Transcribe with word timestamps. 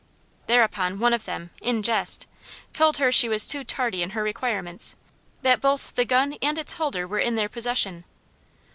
Thereupon 0.47 0.97
one 0.97 1.13
of 1.13 1.25
them, 1.25 1.51
in 1.61 1.83
jest, 1.83 2.25
told 2.73 2.97
her 2.97 3.11
she 3.11 3.29
was 3.29 3.45
too 3.45 3.63
tardy 3.63 4.01
in 4.01 4.09
her 4.17 4.23
requirements; 4.23 4.95
that 5.43 5.61
both 5.61 5.93
the 5.93 6.05
gun 6.05 6.37
and 6.41 6.57
its 6.57 6.73
holder 6.73 7.07
were 7.07 7.19
in 7.19 7.35
their 7.35 7.47
possession. 7.49 8.03